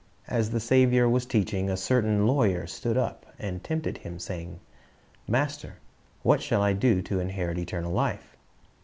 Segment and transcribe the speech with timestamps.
[0.27, 4.59] As the Saviour was teaching, "a certain lawyer stood up, and tempted Him, saying,
[5.27, 5.75] Master,
[6.23, 8.35] what shall I do to inherit eternal life?"